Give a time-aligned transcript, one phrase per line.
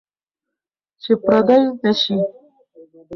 [1.01, 2.19] چې پردي نشئ.